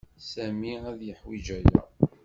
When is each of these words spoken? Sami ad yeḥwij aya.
Sami 0.31 0.73
ad 0.89 0.99
yeḥwij 1.07 1.47
aya. 1.57 1.81